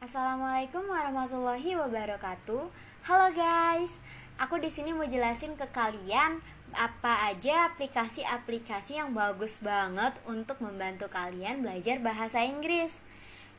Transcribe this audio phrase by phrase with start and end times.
[0.00, 2.72] Assalamualaikum warahmatullahi wabarakatuh.
[3.04, 4.00] Halo guys,
[4.40, 6.40] aku di sini mau jelasin ke kalian
[6.72, 13.04] apa aja aplikasi-aplikasi yang bagus banget untuk membantu kalian belajar bahasa Inggris.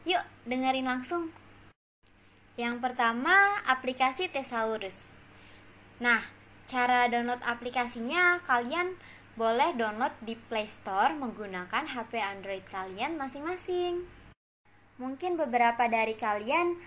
[0.01, 1.29] Yuk, dengerin langsung.
[2.57, 5.13] Yang pertama, aplikasi Thesaurus.
[6.01, 6.25] Nah,
[6.65, 8.97] cara download aplikasinya kalian
[9.37, 14.20] boleh download di Play Store menggunakan HP Android kalian masing-masing.
[15.01, 16.77] Mungkin beberapa dari kalian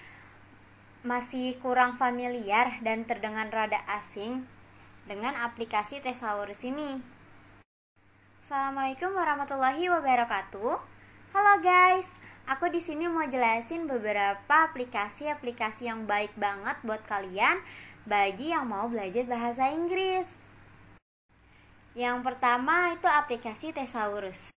[1.02, 4.46] masih kurang familiar dan terdengar rada asing
[5.02, 7.02] dengan aplikasi Thesaurus ini.
[8.38, 10.78] Assalamualaikum warahmatullahi wabarakatuh.
[11.34, 12.14] Halo guys,
[12.46, 17.66] aku di sini mau jelasin beberapa aplikasi-aplikasi yang baik banget buat kalian
[18.06, 20.38] bagi yang mau belajar bahasa Inggris.
[21.98, 24.55] Yang pertama itu aplikasi Thesaurus.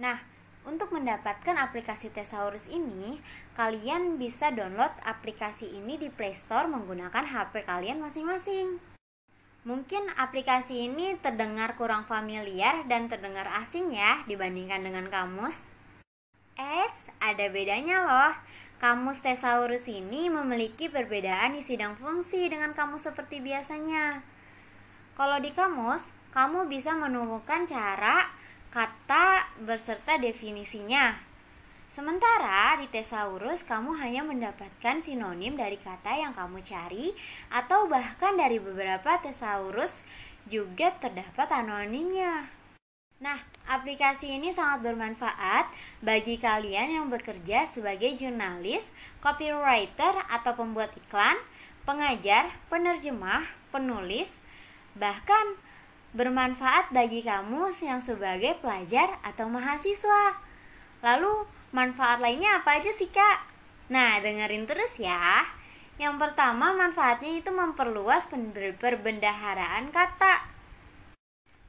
[0.00, 0.35] Nah,
[0.66, 3.22] untuk mendapatkan aplikasi Thesaurus ini,
[3.54, 8.82] kalian bisa download aplikasi ini di Play Store menggunakan HP kalian masing-masing.
[9.66, 15.66] Mungkin aplikasi ini terdengar kurang familiar dan terdengar asing ya dibandingkan dengan kamus.
[16.58, 18.34] Eits, ada bedanya loh.
[18.76, 24.20] Kamus Thesaurus ini memiliki perbedaan isi dan fungsi dengan kamus seperti biasanya.
[25.16, 28.35] Kalau di kamus, kamu bisa menemukan cara
[28.76, 31.16] kata berserta definisinya.
[31.96, 37.16] Sementara di Thesaurus kamu hanya mendapatkan sinonim dari kata yang kamu cari
[37.48, 40.04] atau bahkan dari beberapa Thesaurus
[40.44, 42.52] juga terdapat anonimnya.
[43.16, 45.72] Nah, aplikasi ini sangat bermanfaat
[46.04, 48.84] bagi kalian yang bekerja sebagai jurnalis,
[49.24, 51.40] copywriter atau pembuat iklan,
[51.88, 54.28] pengajar, penerjemah, penulis,
[55.00, 55.56] bahkan
[56.16, 60.40] bermanfaat bagi kamu yang sebagai pelajar atau mahasiswa.
[61.04, 61.44] Lalu,
[61.76, 63.44] manfaat lainnya apa aja sih, Kak?
[63.92, 65.44] Nah, dengerin terus ya.
[66.00, 68.32] Yang pertama, manfaatnya itu memperluas
[68.80, 70.56] perbendaharaan kata.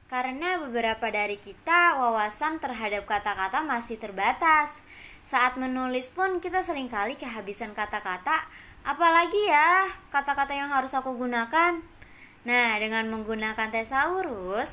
[0.08, 4.72] Karena beberapa dari kita wawasan terhadap kata-kata masih terbatas.
[5.28, 8.48] Saat menulis pun kita sering kali kehabisan kata-kata,
[8.80, 11.84] apalagi ya kata-kata yang harus aku gunakan.
[12.48, 14.72] Nah, dengan menggunakan thesaurus,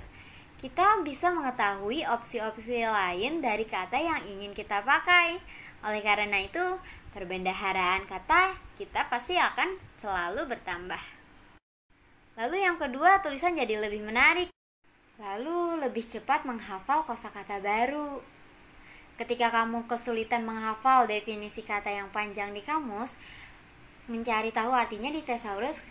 [0.63, 5.43] kita bisa mengetahui opsi-opsi lain dari kata yang ingin kita pakai.
[5.83, 6.79] Oleh karena itu,
[7.11, 11.03] perbendaharaan kata kita pasti akan selalu bertambah.
[12.39, 14.47] Lalu yang kedua, tulisan jadi lebih menarik.
[15.19, 18.23] Lalu lebih cepat menghafal kosakata baru.
[19.19, 23.19] Ketika kamu kesulitan menghafal definisi kata yang panjang di kamus,
[24.07, 25.83] mencari tahu artinya di thesaurus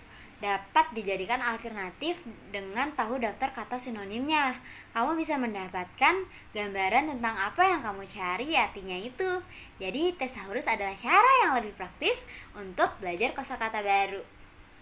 [0.44, 2.20] dapat dijadikan alternatif
[2.52, 4.60] dengan tahu daftar kata sinonimnya.
[4.92, 9.40] Kamu bisa mendapatkan gambaran tentang apa yang kamu cari artinya itu.
[9.80, 12.20] Jadi thesaurus adalah cara yang lebih praktis
[12.52, 14.20] untuk belajar kosakata baru.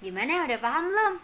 [0.02, 1.14] Gimana udah paham belum?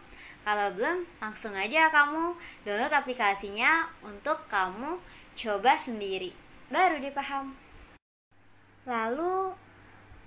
[0.47, 5.03] Kalau belum, langsung aja kamu download aplikasinya untuk kamu
[5.35, 6.31] coba sendiri.
[6.71, 7.59] Baru dipaham.
[8.87, 9.53] Lalu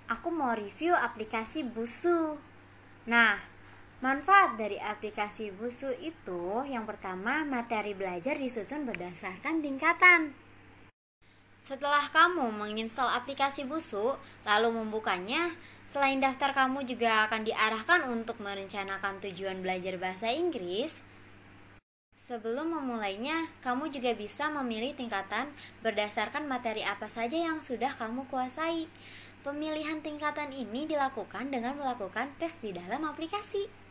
[0.06, 2.36] aku mau review aplikasi Busu.
[3.08, 3.40] Nah,
[4.02, 10.34] Manfaat dari aplikasi Busu itu yang pertama materi belajar disusun berdasarkan tingkatan.
[11.62, 15.54] Setelah kamu menginstal aplikasi Busu lalu membukanya,
[15.94, 20.98] selain daftar kamu juga akan diarahkan untuk merencanakan tujuan belajar bahasa Inggris.
[22.26, 25.54] Sebelum memulainya, kamu juga bisa memilih tingkatan
[25.86, 28.90] berdasarkan materi apa saja yang sudah kamu kuasai.
[29.46, 33.81] Pemilihan tingkatan ini dilakukan dengan melakukan tes di dalam aplikasi.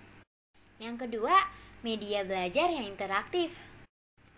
[0.82, 1.38] Yang kedua,
[1.86, 3.54] media belajar yang interaktif.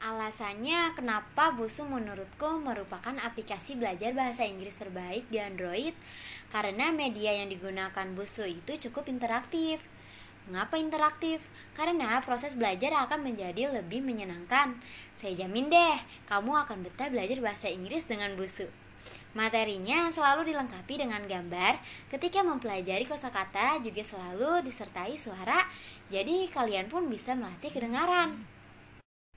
[0.03, 5.95] Alasannya kenapa Busu menurutku merupakan aplikasi belajar bahasa Inggris terbaik di Android
[6.51, 9.79] karena media yang digunakan Busu itu cukup interaktif.
[10.51, 11.39] Mengapa interaktif?
[11.79, 14.75] Karena proses belajar akan menjadi lebih menyenangkan.
[15.15, 15.95] Saya jamin deh,
[16.27, 18.67] kamu akan betah belajar bahasa Inggris dengan Busu.
[19.33, 21.81] Materinya selalu dilengkapi dengan gambar.
[22.13, 25.57] Ketika mempelajari kosakata juga selalu disertai suara,
[26.13, 28.45] jadi kalian pun bisa melatih kedengaran.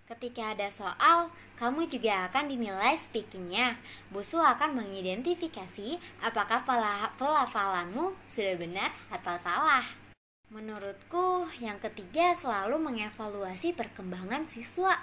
[0.05, 3.81] Ketika ada soal, kamu juga akan dinilai speakingnya.
[4.13, 6.63] Busu akan mengidentifikasi apakah
[7.17, 9.83] pelafalanmu sudah benar atau salah.
[10.53, 15.01] Menurutku, yang ketiga selalu mengevaluasi perkembangan siswa.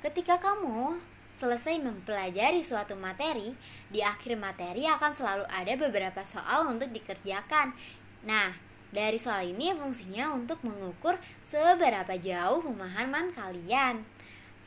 [0.00, 0.96] Ketika kamu
[1.36, 3.52] selesai mempelajari suatu materi,
[3.92, 7.76] di akhir materi akan selalu ada beberapa soal untuk dikerjakan.
[8.24, 8.56] Nah,
[8.90, 11.18] dari soal ini fungsinya untuk mengukur
[11.50, 14.02] seberapa jauh pemahaman kalian.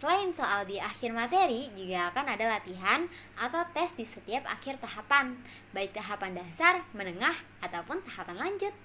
[0.04, 3.08] Selain soal di akhir materi, juga akan ada latihan
[3.40, 5.40] atau tes di setiap akhir tahapan,
[5.72, 8.76] baik tahapan dasar, menengah, ataupun tahapan lanjut.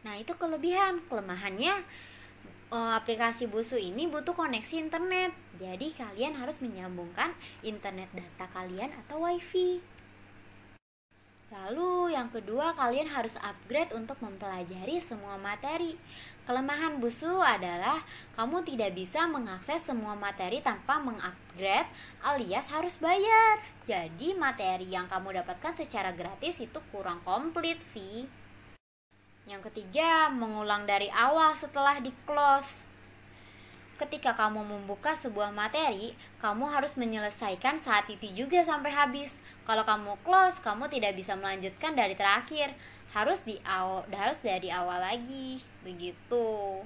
[0.00, 1.04] Nah, itu kelebihan.
[1.12, 1.84] Kelemahannya,
[2.72, 5.36] eh, aplikasi Busu ini butuh koneksi internet.
[5.60, 9.91] Jadi, kalian harus menyambungkan internet data kalian atau WiFi.
[11.52, 16.00] Lalu yang kedua kalian harus upgrade untuk mempelajari semua materi.
[16.48, 18.00] Kelemahan busu adalah
[18.40, 21.92] kamu tidak bisa mengakses semua materi tanpa mengupgrade
[22.24, 23.60] alias harus bayar.
[23.84, 28.24] Jadi materi yang kamu dapatkan secara gratis itu kurang komplit sih.
[29.44, 32.80] Yang ketiga, mengulang dari awal setelah di close.
[34.00, 39.30] Ketika kamu membuka sebuah materi, kamu harus menyelesaikan saat itu juga sampai habis
[39.62, 42.74] kalau kamu close, kamu tidak bisa melanjutkan dari terakhir.
[43.12, 46.80] Harus di awal, harus dari awal lagi, begitu.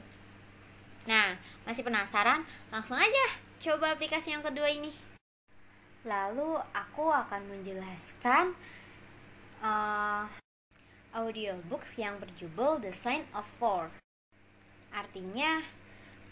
[1.07, 2.43] Nah, masih penasaran?
[2.69, 3.27] Langsung aja
[3.63, 4.91] coba aplikasi yang kedua ini.
[6.03, 8.55] Lalu aku akan menjelaskan
[9.63, 10.27] uh,
[11.15, 13.89] audiobooks yang berjudul The Sign of Four.
[14.93, 15.65] Artinya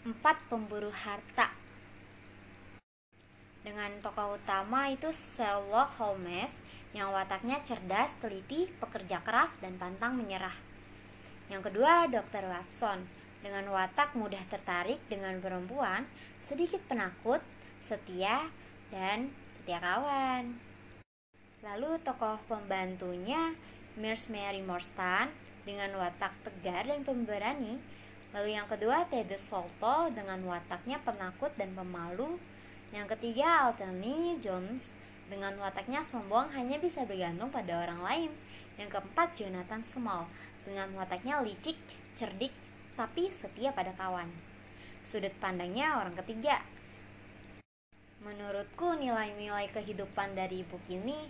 [0.05, 1.64] empat pemburu harta
[3.65, 6.53] dengan tokoh utama itu Sherlock Holmes
[6.93, 10.53] yang wataknya cerdas, teliti, pekerja keras, dan pantang menyerah.
[11.49, 12.45] Yang kedua, Dr.
[12.45, 13.09] Watson
[13.41, 16.05] dengan watak mudah tertarik dengan perempuan,
[16.45, 17.41] sedikit penakut,
[17.81, 18.53] setia,
[18.93, 20.55] dan setia kawan.
[21.65, 23.57] Lalu tokoh pembantunya
[23.97, 25.33] Mirs Mary Morstan
[25.65, 27.81] dengan watak tegar dan pemberani.
[28.33, 32.37] Lalu yang kedua Ted Solto dengan wataknya penakut dan pemalu
[32.91, 34.93] yang ketiga, Altony Jones
[35.25, 38.31] dengan wataknya sombong hanya bisa bergantung pada orang lain.
[38.77, 40.29] Yang keempat, Jonathan Small
[40.65, 41.77] dengan wataknya licik,
[42.13, 42.51] cerdik,
[42.93, 44.29] tapi setia pada kawan.
[45.05, 46.61] Sudut pandangnya orang ketiga.
[48.25, 51.29] Menurutku nilai-nilai kehidupan dari buku ini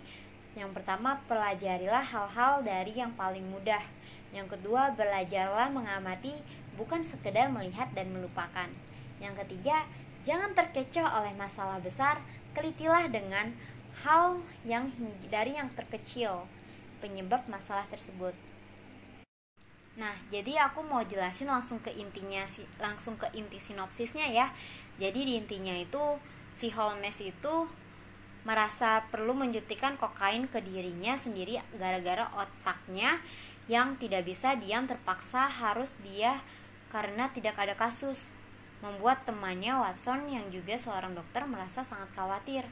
[0.56, 3.84] yang pertama, pelajarilah hal-hal dari yang paling mudah.
[4.32, 6.32] Yang kedua, belajarlah mengamati
[6.80, 8.72] bukan sekedar melihat dan melupakan.
[9.20, 9.84] Yang ketiga,
[10.26, 12.18] Jangan terkecoh oleh masalah besar,
[12.50, 13.54] kelitilah dengan
[14.02, 14.90] hal yang
[15.30, 16.50] dari yang terkecil
[16.98, 18.34] penyebab masalah tersebut.
[19.94, 22.42] Nah, jadi aku mau jelasin langsung ke intinya
[22.82, 24.50] langsung ke inti sinopsisnya ya.
[24.98, 26.18] Jadi di intinya itu
[26.58, 27.70] si Holmes itu
[28.42, 33.22] merasa perlu menjutikan kokain ke dirinya sendiri gara-gara otaknya
[33.66, 36.42] yang tidak bisa diam terpaksa harus dia
[36.94, 38.30] karena tidak ada kasus
[38.86, 42.62] membuat temannya Watson yang juga seorang dokter merasa sangat khawatir.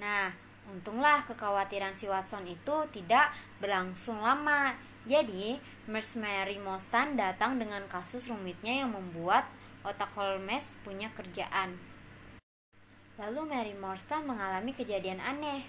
[0.00, 0.32] Nah,
[0.72, 4.72] untunglah kekhawatiran si Watson itu tidak berlangsung lama.
[5.04, 9.44] Jadi, Miss Mary Mostan datang dengan kasus rumitnya yang membuat
[9.86, 11.78] otak Holmes punya kerjaan.
[13.16, 15.64] Lalu Mary Morstan mengalami kejadian aneh.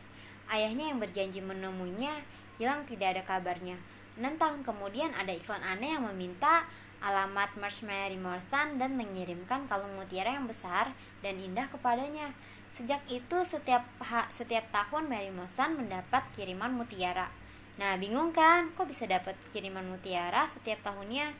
[0.47, 2.23] Ayahnya yang berjanji menemuinya
[2.57, 3.77] hilang tidak ada kabarnya.
[4.17, 6.65] Enam tahun kemudian ada iklan aneh yang meminta
[7.01, 12.33] alamat Mary Morstan dan mengirimkan kalung mutiara yang besar dan indah kepadanya.
[12.73, 13.85] Sejak itu setiap
[14.33, 17.33] setiap tahun Mary Morstan mendapat kiriman mutiara.
[17.77, 18.73] Nah, bingung kan?
[18.73, 21.33] Kok bisa dapat kiriman mutiara setiap tahunnya?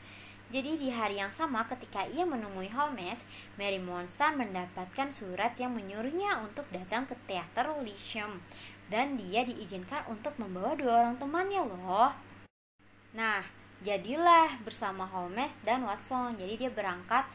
[0.48, 3.20] Jadi di hari yang sama ketika ia menemui Holmes,
[3.60, 8.40] Mary Morstan mendapatkan surat yang menyuruhnya untuk datang ke teater Lyceum
[8.88, 12.16] dan dia diizinkan untuk membawa dua orang temannya loh.
[13.12, 13.44] Nah,
[13.86, 16.34] jadilah bersama Holmes dan Watson.
[16.38, 17.26] Jadi dia berangkat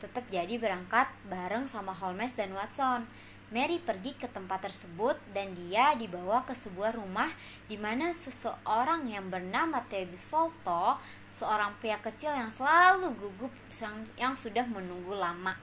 [0.00, 3.04] tetap jadi berangkat bareng sama Holmes dan Watson.
[3.50, 7.34] Mary pergi ke tempat tersebut dan dia dibawa ke sebuah rumah
[7.66, 11.02] di mana seseorang yang bernama Teddy Solto,
[11.34, 13.50] seorang pria kecil yang selalu gugup
[13.82, 15.58] yang, yang sudah menunggu lama.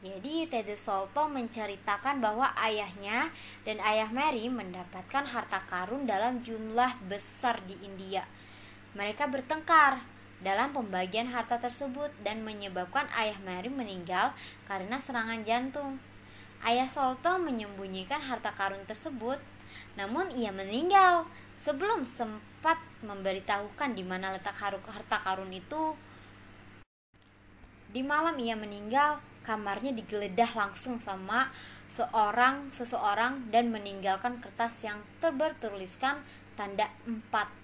[0.00, 3.28] Jadi Teddy Solto menceritakan bahwa ayahnya
[3.68, 8.24] dan ayah Mary mendapatkan harta karun dalam jumlah besar di India
[8.94, 10.02] mereka bertengkar
[10.40, 14.32] dalam pembagian harta tersebut dan menyebabkan ayah Mary meninggal
[14.64, 16.00] karena serangan jantung.
[16.60, 19.40] Ayah Solto menyembunyikan harta karun tersebut,
[19.96, 21.24] namun ia meninggal
[21.60, 25.96] sebelum sempat memberitahukan di mana letak harta karun itu.
[27.90, 31.52] Di malam ia meninggal, kamarnya digeledah langsung sama
[31.90, 36.22] seorang seseorang dan meninggalkan kertas yang terbertuliskan
[36.54, 37.59] tanda empat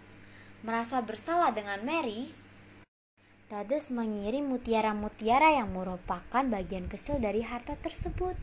[0.66, 2.34] merasa bersalah dengan Mary,
[3.46, 8.34] Tades mengirim mutiara-mutiara yang merupakan bagian kecil dari harta tersebut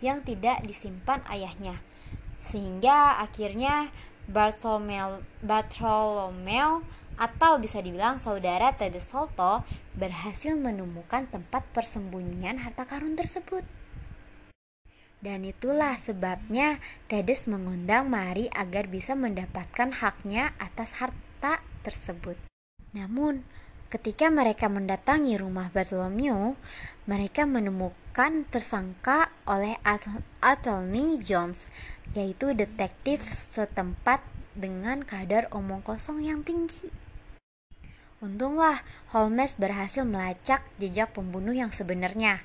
[0.00, 1.76] yang tidak disimpan ayahnya.
[2.40, 3.92] Sehingga akhirnya
[5.44, 6.80] Bartholomew
[7.20, 9.60] atau bisa dibilang saudara Tede Solto
[9.92, 13.68] berhasil menemukan tempat persembunyian harta karun tersebut.
[15.20, 16.80] Dan itulah sebabnya
[17.12, 21.25] Tedes mengundang Mari agar bisa mendapatkan haknya atas harta
[21.84, 22.34] tersebut.
[22.96, 23.46] Namun,
[23.92, 26.58] ketika mereka mendatangi rumah Bartholomew,
[27.06, 29.78] mereka menemukan tersangka oleh
[30.42, 31.70] Athelney Jones,
[32.16, 34.24] yaitu detektif setempat
[34.56, 37.05] dengan kadar omong kosong yang tinggi.
[38.16, 38.80] Untunglah
[39.12, 42.40] Holmes berhasil melacak jejak pembunuh yang sebenarnya.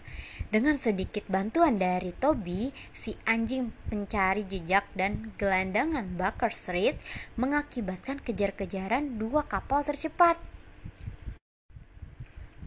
[0.52, 7.00] Dengan sedikit bantuan dari Toby, si anjing pencari jejak dan gelandangan Baker Street
[7.40, 10.36] mengakibatkan kejar-kejaran dua kapal tercepat.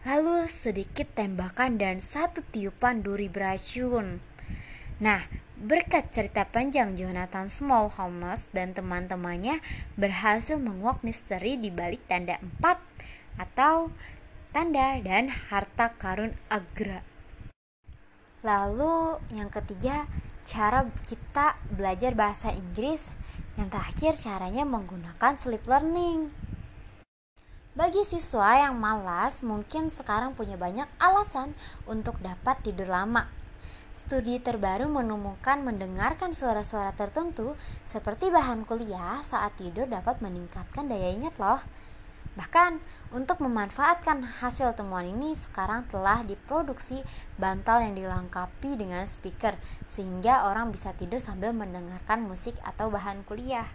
[0.09, 4.25] Lalu sedikit tembakan dan satu tiupan duri beracun.
[5.05, 5.29] Nah,
[5.61, 9.61] berkat cerita panjang Jonathan Small Holmes dan teman-temannya
[10.01, 12.94] berhasil menguak misteri di balik tanda 4
[13.39, 13.91] atau
[14.55, 17.03] tanda dan harta karun Agra.
[18.45, 20.05] Lalu yang ketiga,
[20.45, 23.09] cara kita belajar bahasa Inggris.
[23.57, 26.29] Yang terakhir, caranya menggunakan sleep learning.
[27.75, 31.59] Bagi siswa yang malas, mungkin sekarang punya banyak alasan
[31.91, 33.27] untuk dapat tidur lama.
[33.95, 37.59] Studi terbaru menemukan mendengarkan suara-suara tertentu
[37.91, 41.63] seperti bahan kuliah saat tidur dapat meningkatkan daya ingat loh.
[42.35, 42.83] Bahkan
[43.15, 47.07] untuk memanfaatkan hasil temuan ini sekarang telah diproduksi
[47.39, 49.55] bantal yang dilengkapi dengan speaker
[49.95, 53.71] sehingga orang bisa tidur sambil mendengarkan musik atau bahan kuliah.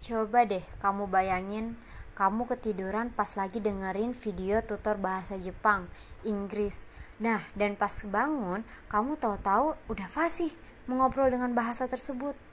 [0.00, 1.76] Coba deh kamu bayangin
[2.16, 5.92] kamu ketiduran pas lagi dengerin video tutor bahasa Jepang,
[6.24, 6.80] Inggris.
[7.20, 10.48] Nah, dan pas bangun, kamu tahu-tahu udah fasih
[10.88, 12.45] mengobrol dengan bahasa tersebut.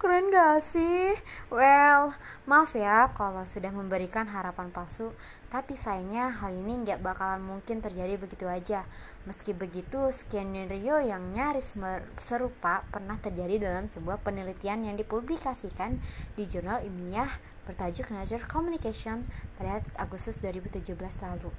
[0.00, 1.12] Keren gak sih?
[1.52, 2.16] Well,
[2.48, 5.12] maaf ya kalau sudah memberikan harapan palsu,
[5.52, 8.88] tapi sayangnya hal ini nggak bakalan mungkin terjadi begitu aja.
[9.28, 11.76] Meski begitu, skenario yang nyaris
[12.16, 16.00] serupa pernah terjadi dalam sebuah penelitian yang dipublikasikan
[16.32, 17.36] di jurnal ilmiah
[17.68, 19.28] bertajuk Nature Communication
[19.60, 21.52] pada Agustus 2017 lalu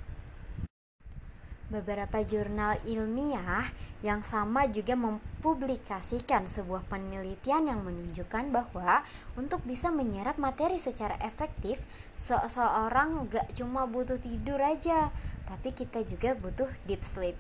[1.72, 3.72] beberapa jurnal ilmiah
[4.04, 9.08] yang sama juga mempublikasikan sebuah penelitian yang menunjukkan bahwa
[9.40, 11.80] untuk bisa menyerap materi secara efektif,
[12.20, 15.10] seseorang gak cuma butuh tidur aja,
[15.48, 17.40] tapi kita juga butuh deep sleep.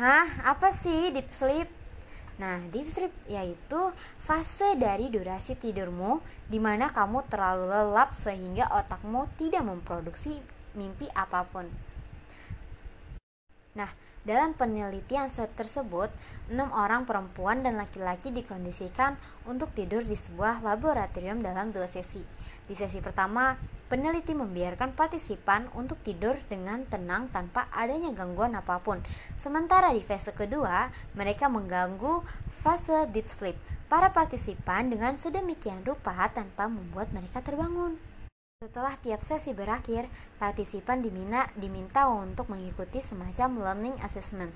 [0.00, 0.40] Hah?
[0.48, 1.68] Apa sih deep sleep?
[2.40, 9.28] Nah, deep sleep yaitu fase dari durasi tidurmu di mana kamu terlalu lelap sehingga otakmu
[9.36, 10.40] tidak memproduksi
[10.72, 11.89] mimpi apa pun.
[13.78, 16.12] Nah, dalam penelitian tersebut,
[16.52, 19.16] enam orang perempuan dan laki-laki dikondisikan
[19.48, 22.20] untuk tidur di sebuah laboratorium dalam dua sesi.
[22.68, 23.56] Di sesi pertama,
[23.88, 29.00] peneliti membiarkan partisipan untuk tidur dengan tenang tanpa adanya gangguan apa pun.
[29.40, 32.20] Sementara di fase kedua, mereka mengganggu
[32.60, 33.56] fase deep sleep
[33.88, 38.09] para partisipan dengan sedemikian rupa tanpa membuat mereka terbangun.
[38.60, 40.04] Setelah tiap sesi berakhir,
[40.36, 44.52] partisipan diminta, diminta untuk mengikuti semacam learning assessment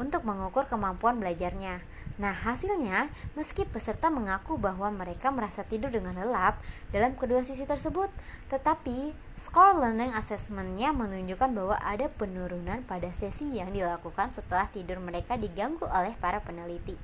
[0.00, 1.84] untuk mengukur kemampuan belajarnya.
[2.16, 6.56] Nah, hasilnya, meski peserta mengaku bahwa mereka merasa tidur dengan lelap
[6.96, 8.08] dalam kedua sisi tersebut,
[8.48, 15.36] tetapi score learning assessment-nya menunjukkan bahwa ada penurunan pada sesi yang dilakukan setelah tidur mereka
[15.36, 16.96] diganggu oleh para peneliti.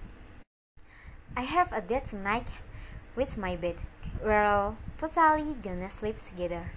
[1.37, 2.49] I have a dead tonight
[3.21, 3.77] with my bed.
[4.21, 6.69] We're totally gonna sleep together.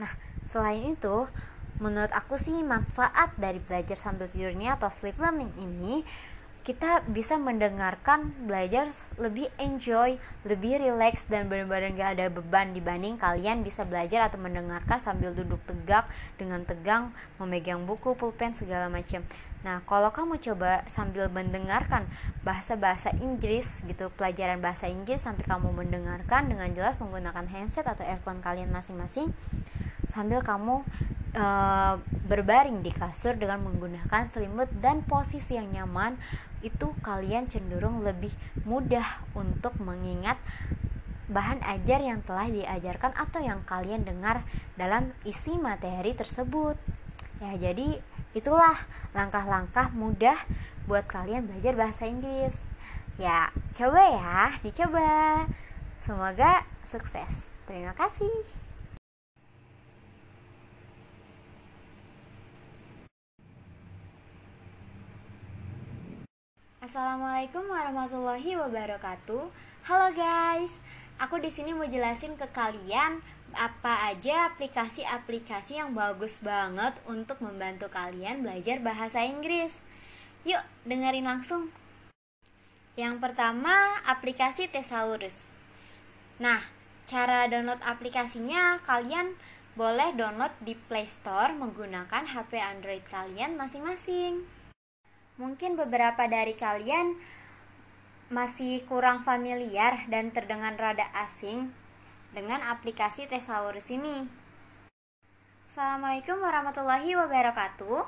[0.00, 0.10] Nah,
[0.50, 1.30] selain itu,
[1.78, 6.02] menurut aku sih manfaat dari belajar sambil tidurnya atau sleep learning ini
[6.60, 13.64] kita bisa mendengarkan belajar lebih enjoy, lebih relax dan benar-benar gak ada beban dibanding kalian
[13.64, 16.04] bisa belajar atau mendengarkan sambil duduk tegak
[16.36, 19.24] dengan tegang memegang buku, pulpen segala macam.
[19.60, 22.08] Nah, kalau kamu coba sambil mendengarkan
[22.40, 28.40] bahasa-bahasa Inggris gitu, pelajaran bahasa Inggris sampai kamu mendengarkan dengan jelas menggunakan handset atau earphone
[28.40, 29.36] kalian masing-masing
[30.10, 30.82] sambil kamu
[31.38, 31.94] uh,
[32.26, 36.18] berbaring di kasur dengan menggunakan selimut dan posisi yang nyaman,
[36.60, 38.32] itu kalian cenderung lebih
[38.68, 40.36] mudah untuk mengingat
[41.30, 44.42] bahan ajar yang telah diajarkan atau yang kalian dengar
[44.74, 46.74] dalam isi materi tersebut.
[47.40, 50.38] Ya, jadi Itulah langkah-langkah mudah
[50.86, 52.54] buat kalian belajar bahasa Inggris.
[53.18, 55.50] Ya, coba ya, dicoba.
[55.98, 57.50] Semoga sukses.
[57.66, 58.30] Terima kasih.
[66.78, 69.50] Assalamualaikum warahmatullahi wabarakatuh.
[69.90, 70.78] Halo guys,
[71.18, 73.18] aku di sini mau jelasin ke kalian
[73.54, 79.82] apa aja aplikasi-aplikasi yang bagus banget untuk membantu kalian belajar bahasa Inggris.
[80.46, 81.74] Yuk, dengerin langsung.
[82.98, 85.48] Yang pertama, aplikasi Thesaurus.
[86.40, 86.64] Nah,
[87.04, 89.36] cara download aplikasinya kalian
[89.78, 94.44] boleh download di Play Store menggunakan HP Android kalian masing-masing.
[95.40, 97.16] Mungkin beberapa dari kalian
[98.30, 101.72] masih kurang familiar dan terdengar rada asing
[102.30, 104.30] dengan aplikasi Thesaurus ini.
[105.70, 108.02] Assalamualaikum warahmatullahi wabarakatuh.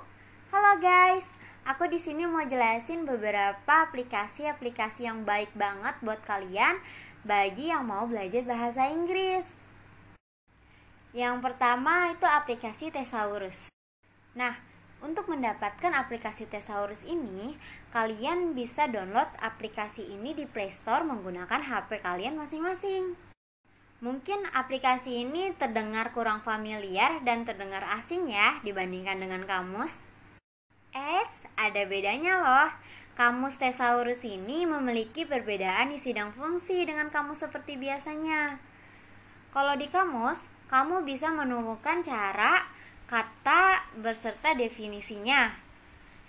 [0.50, 1.30] Halo guys,
[1.66, 6.78] aku di sini mau jelasin beberapa aplikasi-aplikasi yang baik banget buat kalian
[7.22, 9.58] bagi yang mau belajar bahasa Inggris.
[11.14, 13.70] Yang pertama itu aplikasi Thesaurus.
[14.34, 14.58] Nah,
[15.02, 17.58] untuk mendapatkan aplikasi Thesaurus ini,
[17.90, 23.31] kalian bisa download aplikasi ini di Play Store menggunakan HP kalian masing-masing.
[24.02, 30.02] Mungkin aplikasi ini terdengar kurang familiar dan terdengar asing ya dibandingkan dengan kamus.
[30.90, 32.70] Eits, ada bedanya loh.
[33.14, 38.58] Kamus Thesaurus ini memiliki perbedaan isi dan fungsi dengan kamus seperti biasanya.
[39.54, 42.66] Kalau di kamus, kamu bisa menemukan cara,
[43.06, 45.54] kata, berserta definisinya.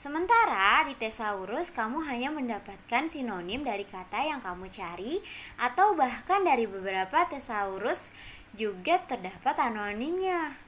[0.03, 5.23] Sementara di Thesaurus kamu hanya mendapatkan sinonim dari kata yang kamu cari
[5.55, 8.11] atau bahkan dari beberapa Thesaurus
[8.51, 10.59] juga terdapat anonimnya.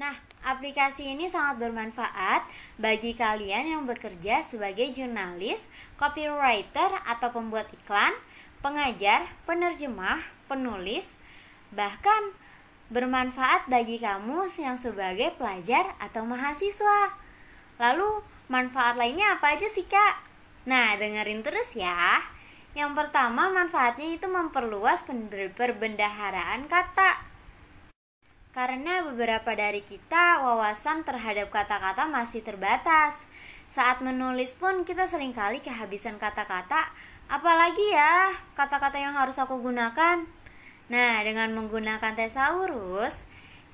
[0.00, 2.48] Nah, aplikasi ini sangat bermanfaat
[2.80, 5.60] bagi kalian yang bekerja sebagai jurnalis,
[6.00, 8.16] copywriter atau pembuat iklan,
[8.64, 11.04] pengajar, penerjemah, penulis,
[11.76, 12.32] bahkan
[12.88, 17.20] bermanfaat bagi kamu yang sebagai pelajar atau mahasiswa.
[17.76, 20.28] Lalu, Manfaat lainnya apa aja sih kak?
[20.68, 22.20] Nah dengerin terus ya.
[22.76, 25.08] Yang pertama manfaatnya itu memperluas
[25.56, 27.32] perbendaharaan kata.
[28.52, 33.16] Karena beberapa dari kita wawasan terhadap kata-kata masih terbatas.
[33.72, 36.92] Saat menulis pun kita sering kali kehabisan kata-kata.
[37.32, 40.28] Apalagi ya kata-kata yang harus aku gunakan.
[40.92, 43.16] Nah dengan menggunakan tesaurus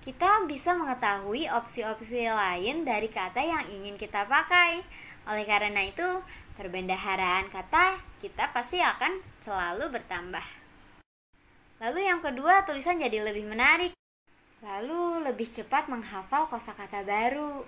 [0.06, 4.82] kita bisa mengetahui opsi-opsi lain dari kata yang ingin kita pakai.
[5.28, 6.22] Oleh karena itu,
[6.54, 10.46] perbendaharaan kata kita pasti akan selalu bertambah.
[11.78, 13.94] Lalu yang kedua, tulisan jadi lebih menarik.
[14.58, 17.62] Lalu lebih cepat menghafal kosakata baru.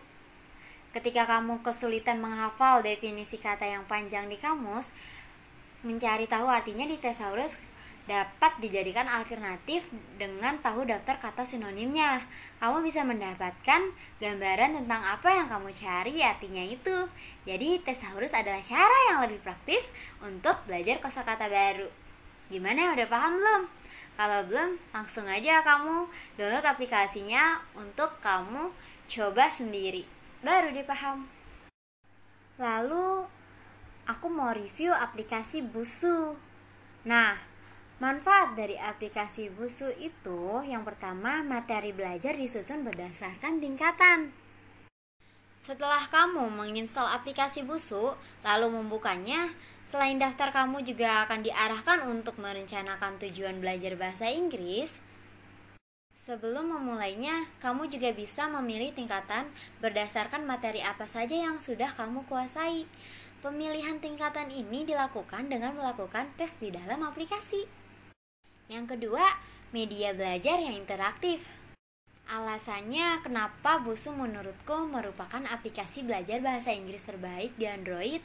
[0.90, 4.90] Ketika kamu kesulitan menghafal definisi kata yang panjang di kamus,
[5.87, 7.55] mencari tahu artinya di thesaurus
[8.11, 9.87] dapat dijadikan alternatif
[10.18, 12.27] dengan tahu daftar kata sinonimnya.
[12.59, 17.07] Kamu bisa mendapatkan gambaran tentang apa yang kamu cari artinya itu.
[17.46, 21.87] Jadi tesaurus adalah cara yang lebih praktis untuk belajar kosakata baru.
[22.51, 23.62] Gimana udah paham belum?
[24.18, 28.75] Kalau belum, langsung aja kamu download aplikasinya untuk kamu
[29.07, 30.03] coba sendiri.
[30.42, 31.31] Baru dipaham.
[32.59, 33.25] Lalu,
[34.05, 36.37] aku mau review aplikasi Busu.
[37.09, 37.50] Nah,
[38.01, 44.33] Manfaat dari aplikasi Busu itu yang pertama materi belajar disusun berdasarkan tingkatan.
[45.61, 49.53] Setelah kamu menginstal aplikasi Busu lalu membukanya,
[49.93, 54.97] selain daftar kamu juga akan diarahkan untuk merencanakan tujuan belajar bahasa Inggris.
[56.25, 59.53] Sebelum memulainya, kamu juga bisa memilih tingkatan
[59.85, 62.89] berdasarkan materi apa saja yang sudah kamu kuasai.
[63.45, 67.80] Pemilihan tingkatan ini dilakukan dengan melakukan tes di dalam aplikasi.
[68.70, 69.26] Yang kedua,
[69.74, 71.42] media belajar yang interaktif.
[72.30, 78.22] Alasannya kenapa Busu menurutku merupakan aplikasi belajar bahasa Inggris terbaik di Android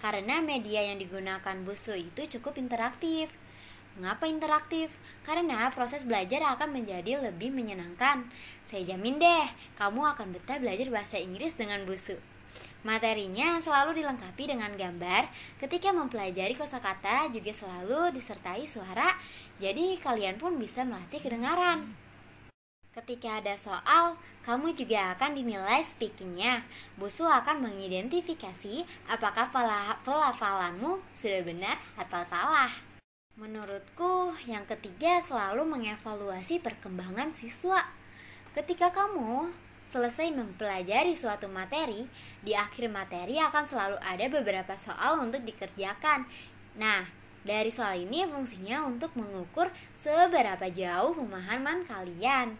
[0.00, 3.28] karena media yang digunakan Busu itu cukup interaktif.
[4.00, 4.88] Mengapa interaktif?
[5.28, 8.24] Karena proses belajar akan menjadi lebih menyenangkan.
[8.64, 9.44] Saya jamin deh,
[9.76, 12.16] kamu akan betah belajar bahasa Inggris dengan Busu.
[12.82, 15.30] Materinya selalu dilengkapi dengan gambar.
[15.62, 19.14] Ketika mempelajari kosakata juga selalu disertai suara,
[19.62, 21.94] jadi kalian pun bisa melatih kedengaran.
[22.92, 26.66] Ketika ada soal, kamu juga akan dinilai speakingnya.
[26.98, 29.48] Busu akan mengidentifikasi apakah
[30.02, 32.68] pelafalanmu sudah benar atau salah.
[33.38, 37.86] Menurutku, yang ketiga selalu mengevaluasi perkembangan siswa.
[38.52, 39.48] Ketika kamu
[39.92, 42.08] selesai mempelajari suatu materi,
[42.40, 46.24] di akhir materi akan selalu ada beberapa soal untuk dikerjakan.
[46.80, 47.04] Nah,
[47.44, 49.68] dari soal ini fungsinya untuk mengukur
[50.00, 52.56] seberapa jauh pemahaman kalian.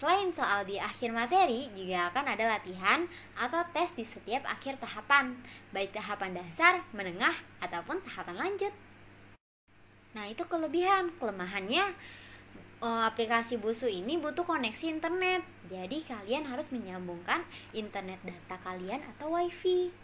[0.00, 3.06] Selain soal di akhir materi, juga akan ada latihan
[3.38, 5.38] atau tes di setiap akhir tahapan,
[5.70, 8.74] baik tahapan dasar, menengah, ataupun tahapan lanjut.
[10.12, 11.14] Nah, itu kelebihan.
[11.20, 11.94] Kelemahannya
[12.82, 15.46] uh, aplikasi Busu ini butuh koneksi internet.
[15.70, 19.94] Jadi kalian harus menyambungkan internet data kalian atau WiFi.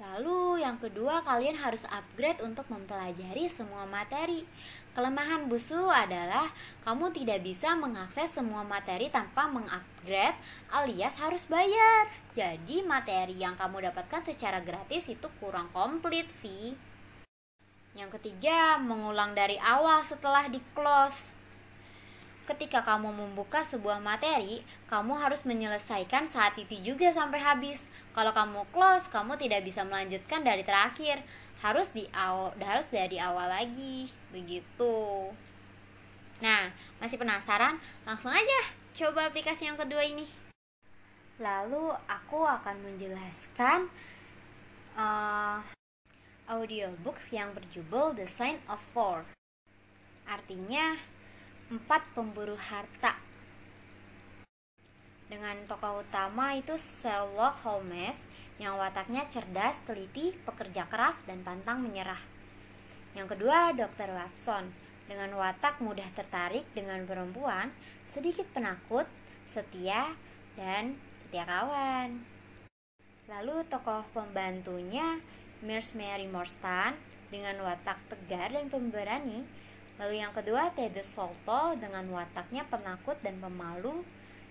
[0.00, 4.48] Lalu yang kedua, kalian harus upgrade untuk mempelajari semua materi.
[4.96, 6.48] Kelemahan busu adalah
[6.88, 10.40] kamu tidak bisa mengakses semua materi tanpa mengupgrade
[10.72, 12.08] alias harus bayar.
[12.32, 16.89] Jadi materi yang kamu dapatkan secara gratis itu kurang komplit sih.
[18.00, 21.36] Yang ketiga, mengulang dari awal setelah di close.
[22.48, 27.76] Ketika kamu membuka sebuah materi, kamu harus menyelesaikan saat itu juga sampai habis
[28.10, 31.22] kalau kamu close, kamu tidak bisa melanjutkan dari terakhir.
[31.60, 34.08] Harus di awal, harus dari awal lagi.
[34.32, 34.96] Begitu.
[36.40, 37.76] Nah, masih penasaran?
[38.08, 38.60] Langsung aja
[38.96, 40.24] coba aplikasi yang kedua ini.
[41.36, 43.92] Lalu aku akan menjelaskan
[44.96, 45.60] uh,
[46.50, 49.22] audiobooks yang berjudul The Sign of Four.
[50.26, 50.98] Artinya
[51.70, 53.30] empat pemburu harta
[55.30, 58.18] dengan tokoh utama itu Sherlock Holmes
[58.58, 62.18] yang wataknya cerdas, teliti, pekerja keras, dan pantang menyerah.
[63.14, 64.10] Yang kedua, Dr.
[64.10, 64.74] Watson
[65.06, 67.70] dengan watak mudah tertarik dengan perempuan,
[68.10, 69.06] sedikit penakut,
[69.46, 70.18] setia,
[70.58, 72.26] dan setia kawan.
[73.30, 75.22] Lalu tokoh pembantunya
[75.60, 76.96] Mirs Mary Morstan
[77.28, 79.44] dengan watak tegar dan pemberani.
[80.00, 84.00] Lalu yang kedua Ted Solto dengan wataknya penakut dan pemalu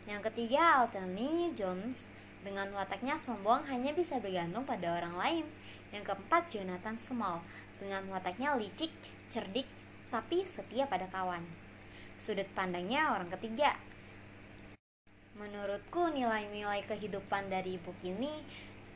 [0.10, 2.10] yang ketiga, Altony Jones
[2.42, 5.46] dengan wataknya sombong hanya bisa bergantung pada orang lain.
[5.94, 7.46] Yang keempat, Jonathan Small
[7.78, 8.90] dengan wataknya licik,
[9.30, 9.70] cerdik,
[10.10, 11.46] tapi setia pada kawan.
[12.18, 13.78] Sudut pandangnya orang ketiga.
[15.38, 18.34] Menurutku nilai-nilai kehidupan dari buku ini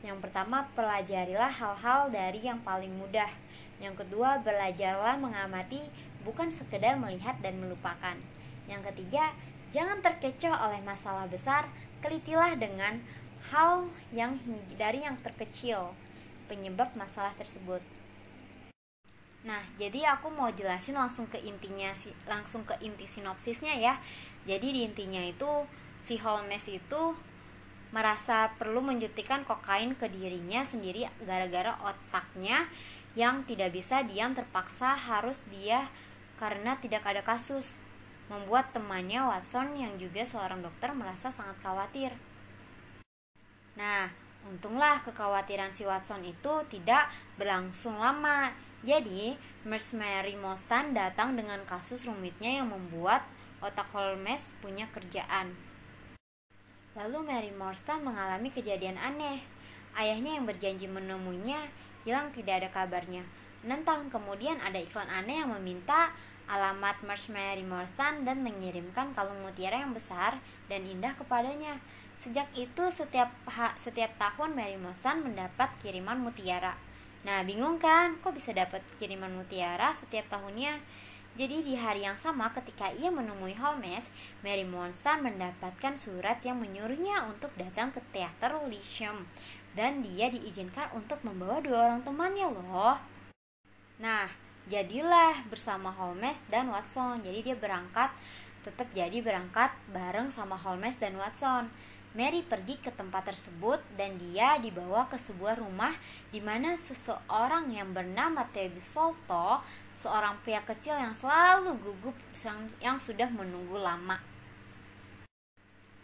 [0.03, 3.31] yang pertama, pelajarilah hal-hal dari yang paling mudah.
[3.79, 5.79] Yang kedua, belajarlah mengamati
[6.27, 8.19] bukan sekedar melihat dan melupakan.
[8.67, 9.31] Yang ketiga,
[9.73, 11.65] Jangan terkecoh oleh masalah besar,
[11.97, 13.01] telitilah dengan
[13.49, 14.37] hal yang
[14.77, 15.97] dari yang terkecil
[16.45, 17.81] penyebab masalah tersebut.
[19.41, 21.89] Nah, jadi aku mau jelasin langsung ke intinya
[22.29, 23.97] langsung ke inti sinopsisnya ya.
[24.45, 25.65] Jadi di intinya itu
[26.05, 27.17] si Holmes itu
[27.93, 32.65] merasa perlu menjutikan kokain ke dirinya sendiri gara-gara otaknya
[33.13, 35.85] yang tidak bisa diam terpaksa harus dia
[36.41, 37.77] karena tidak ada kasus
[38.33, 42.17] membuat temannya Watson yang juga seorang dokter merasa sangat khawatir.
[43.77, 44.09] Nah,
[44.49, 48.49] untunglah kekhawatiran si Watson itu tidak berlangsung lama.
[48.81, 53.23] Jadi, Miss Mary Mostan datang dengan kasus rumitnya yang membuat
[53.63, 55.55] otak Holmes punya kerjaan.
[56.93, 59.41] Lalu Mary Morstan mengalami kejadian aneh.
[59.97, 61.65] Ayahnya yang berjanji menemuinya
[62.05, 63.25] hilang tidak ada kabarnya.
[63.65, 66.13] Enam tahun kemudian ada iklan aneh yang meminta
[66.45, 70.37] alamat Mary Morstan dan mengirimkan kalung mutiara yang besar
[70.69, 71.81] dan indah kepadanya.
[72.21, 73.33] Sejak itu setiap
[73.81, 76.77] setiap tahun Mary Morstan mendapat kiriman mutiara.
[77.23, 78.19] Nah, bingung kan?
[78.19, 80.77] Kok bisa dapat kiriman mutiara setiap tahunnya?
[81.33, 84.05] Jadi di hari yang sama ketika ia menemui Holmes,
[84.45, 89.25] Mary Morstan mendapatkan surat yang menyuruhnya untuk datang ke teater Lyceum
[89.73, 93.01] dan dia diizinkan untuk membawa dua orang temannya loh.
[93.97, 94.29] Nah,
[94.69, 97.25] jadilah bersama Holmes dan Watson.
[97.25, 98.13] Jadi dia berangkat
[98.61, 101.73] tetap jadi berangkat bareng sama Holmes dan Watson.
[102.13, 105.97] Mary pergi ke tempat tersebut dan dia dibawa ke sebuah rumah
[106.29, 109.65] di mana seseorang yang bernama Teddy Solto,
[109.97, 114.19] seorang pria kecil yang selalu gugup yang, yang sudah menunggu lama.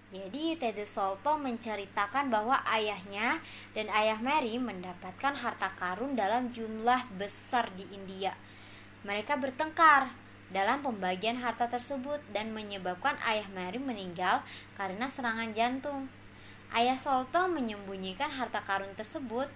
[0.10, 3.46] Jadi Teddy Solto menceritakan bahwa ayahnya
[3.78, 8.34] dan ayah Mary mendapatkan harta karun dalam jumlah besar di India
[9.00, 10.12] mereka bertengkar
[10.52, 14.44] dalam pembagian harta tersebut dan menyebabkan ayah Mary meninggal
[14.76, 16.12] karena serangan jantung.
[16.76, 19.48] Ayah Solto menyembunyikan harta karun tersebut,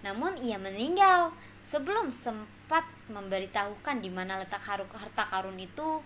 [0.00, 6.02] namun ia meninggal sebelum sempat memberitahukan di mana letak harta karun itu.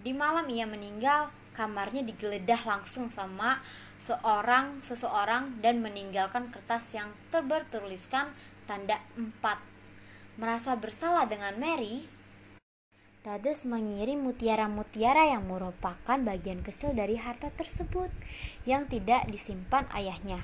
[0.00, 3.60] Di malam ia meninggal, kamarnya digeledah langsung sama
[4.00, 8.32] seorang seseorang dan meninggalkan kertas yang terbertuliskan
[8.64, 9.60] tanda empat
[10.40, 12.08] merasa bersalah dengan Mary,
[13.20, 18.08] Tades mengirim mutiara-mutiara yang merupakan bagian kecil dari harta tersebut
[18.64, 20.40] yang tidak disimpan ayahnya.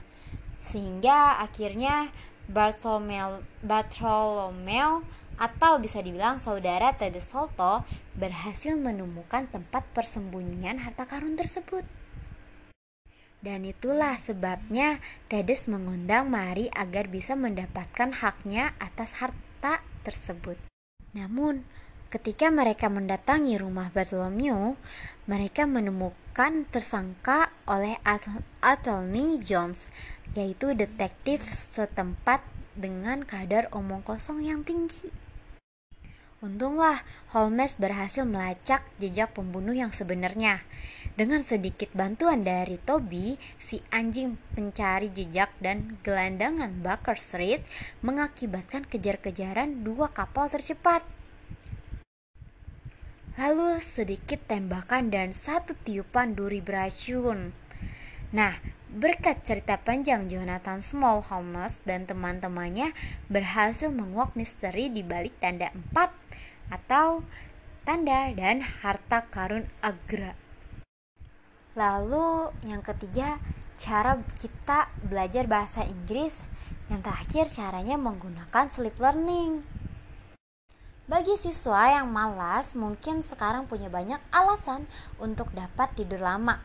[0.61, 2.13] Sehingga akhirnya
[2.47, 5.03] Bartolomeo, Bartolomeo
[5.37, 7.85] atau bisa dibilang saudara Tades Solto
[8.17, 11.85] berhasil menemukan tempat persembunyian harta karun tersebut.
[13.45, 14.99] Dan itulah sebabnya
[15.31, 20.59] Tedes mengundang Mari agar bisa mendapatkan haknya atas harta tersebut.
[21.15, 21.63] Namun,
[22.17, 24.73] Ketika mereka mendatangi rumah Bartholomew,
[25.29, 28.01] mereka menemukan tersangka oleh
[28.65, 29.85] Athelney Jones,
[30.33, 32.41] yaitu detektif setempat
[32.73, 35.13] dengan kadar omong kosong yang tinggi.
[36.41, 37.05] Untunglah
[37.37, 40.65] Holmes berhasil melacak jejak pembunuh yang sebenarnya.
[41.21, 47.61] Dengan sedikit bantuan dari Toby, si anjing pencari jejak dan gelandangan Baker Street
[48.01, 51.05] mengakibatkan kejar-kejaran dua kapal tercepat
[53.37, 57.53] lalu sedikit tembakan dan satu tiupan duri beracun.
[58.33, 58.57] Nah,
[58.89, 62.97] berkat cerita panjang Jonathan Small Holmes dan teman-temannya
[63.29, 66.17] berhasil menguak misteri di balik tanda empat
[66.73, 67.21] atau
[67.85, 70.33] tanda dan harta karun Agra.
[71.77, 73.37] Lalu yang ketiga,
[73.77, 76.41] cara kita belajar bahasa Inggris.
[76.89, 79.76] Yang terakhir caranya menggunakan sleep learning.
[81.07, 84.91] Bagi siswa yang malas, mungkin sekarang punya banyak alasan
[85.23, 86.59] untuk dapat tidur lama.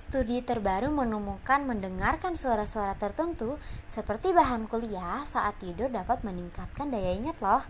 [0.00, 3.60] Studi terbaru menemukan mendengarkan suara-suara tertentu
[3.92, 7.68] seperti bahan kuliah saat tidur dapat meningkatkan daya ingat loh.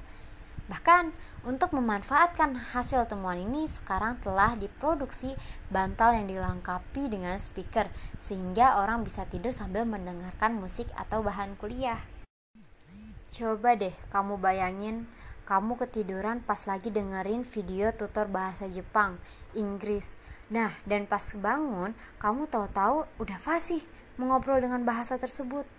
[0.70, 1.10] Bahkan,
[1.42, 5.34] untuk memanfaatkan hasil temuan ini sekarang telah diproduksi
[5.74, 7.90] bantal yang dilengkapi dengan speaker
[8.22, 11.98] sehingga orang bisa tidur sambil mendengarkan musik atau bahan kuliah.
[13.34, 15.10] Coba deh kamu bayangin
[15.46, 19.22] kamu ketiduran pas lagi dengerin video tutor bahasa Jepang,
[19.54, 20.10] Inggris.
[20.50, 23.82] Nah, dan pas bangun, kamu tahu-tahu udah fasih
[24.18, 25.75] mengobrol dengan bahasa tersebut.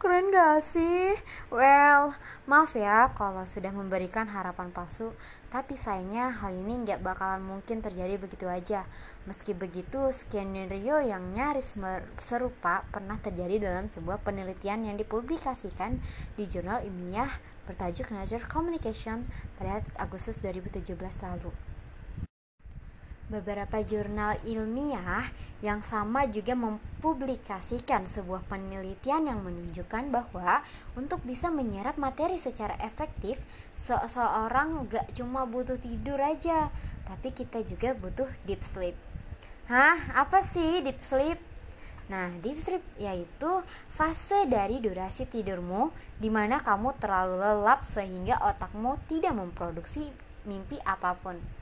[0.00, 1.12] Keren gak sih?
[1.52, 2.16] Well,
[2.48, 5.12] maaf ya kalau sudah memberikan harapan palsu,
[5.52, 8.88] tapi sayangnya hal ini nggak bakalan mungkin terjadi begitu aja.
[9.28, 11.76] Meski begitu, skenario yang nyaris
[12.16, 16.00] serupa pernah terjadi dalam sebuah penelitian yang dipublikasikan
[16.32, 17.36] di jurnal ilmiah
[17.68, 19.28] bertajuk Nature Communication
[19.60, 21.52] pada Agustus 2017 lalu
[23.30, 25.30] beberapa jurnal ilmiah
[25.62, 30.66] yang sama juga mempublikasikan sebuah penelitian yang menunjukkan bahwa
[30.98, 33.38] untuk bisa menyerap materi secara efektif,
[33.78, 36.74] seseorang gak cuma butuh tidur aja,
[37.06, 38.98] tapi kita juga butuh deep sleep.
[39.70, 40.10] Hah?
[40.18, 41.38] Apa sih deep sleep?
[42.10, 48.98] Nah, deep sleep yaitu fase dari durasi tidurmu di mana kamu terlalu lelap sehingga otakmu
[49.06, 50.10] tidak memproduksi
[50.42, 51.59] mimpi apa pun.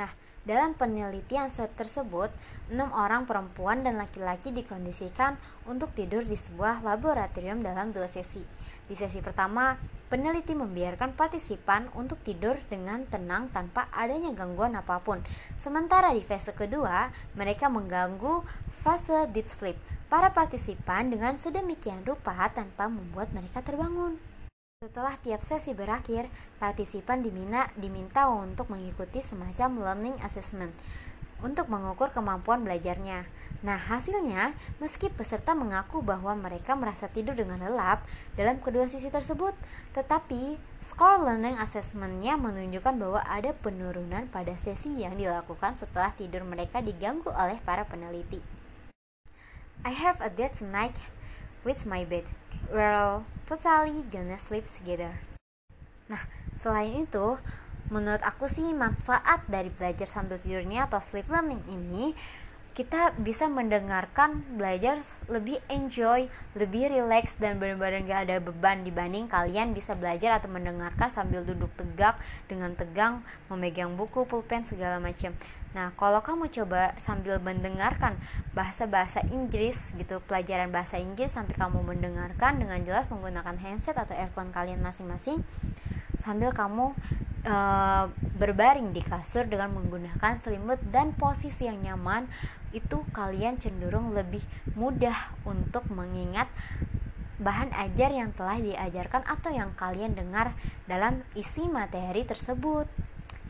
[0.00, 0.08] Nah,
[0.48, 2.32] dalam penelitian tersebut,
[2.72, 5.36] enam orang perempuan dan laki-laki dikondisikan
[5.68, 8.40] untuk tidur di sebuah laboratorium dalam dua sesi.
[8.88, 9.76] Di sesi pertama,
[10.08, 15.20] peneliti membiarkan partisipan untuk tidur dengan tenang tanpa adanya gangguan apa pun.
[15.60, 18.40] Sementara di fase kedua, mereka mengganggu
[18.80, 19.76] fase deep sleep
[20.08, 24.29] para partisipan dengan sedemikian rupa tanpa membuat mereka terbangun.
[24.80, 30.72] Setelah tiap sesi berakhir, partisipan diminta, diminta untuk mengikuti semacam learning assessment
[31.44, 33.28] untuk mengukur kemampuan belajarnya.
[33.60, 38.08] Nah, hasilnya, meski peserta mengaku bahwa mereka merasa tidur dengan lelap
[38.40, 39.52] dalam kedua sisi tersebut,
[39.92, 46.80] tetapi skor learning assessment-nya menunjukkan bahwa ada penurunan pada sesi yang dilakukan setelah tidur mereka
[46.80, 48.40] diganggu oleh para peneliti.
[49.84, 50.96] I have a dead tonight
[51.64, 52.24] with my bed.
[52.70, 55.20] We're totally gonna sleep together.
[56.10, 56.22] Nah,
[56.58, 57.38] selain itu,
[57.90, 62.14] menurut aku sih manfaat dari belajar sambil tidurnya atau sleep learning ini
[62.70, 69.74] kita bisa mendengarkan belajar lebih enjoy, lebih relax dan benar-benar gak ada beban dibanding kalian
[69.74, 72.14] bisa belajar atau mendengarkan sambil duduk tegak
[72.46, 75.34] dengan tegang memegang buku, pulpen segala macam.
[75.70, 78.18] Nah, kalau kamu coba sambil mendengarkan
[78.58, 84.50] bahasa-bahasa Inggris gitu, pelajaran bahasa Inggris sampai kamu mendengarkan dengan jelas menggunakan handset atau earphone
[84.50, 85.46] kalian masing-masing
[86.20, 86.92] sambil kamu
[87.46, 87.56] e,
[88.36, 92.28] berbaring di kasur dengan menggunakan selimut dan posisi yang nyaman,
[92.70, 94.42] itu kalian cenderung lebih
[94.78, 96.46] mudah untuk mengingat
[97.40, 100.52] bahan ajar yang telah diajarkan atau yang kalian dengar
[100.84, 102.84] dalam isi materi tersebut.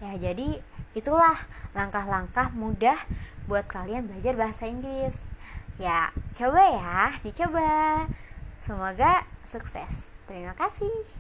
[0.01, 2.99] Ya, jadi Itulah langkah-langkah mudah
[3.47, 5.15] buat kalian belajar bahasa Inggris.
[5.79, 8.07] Ya, coba ya, dicoba.
[8.61, 10.11] Semoga sukses.
[10.27, 11.20] Terima kasih.